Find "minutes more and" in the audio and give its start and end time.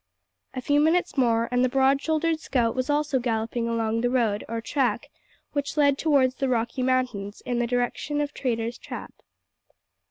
0.79-1.63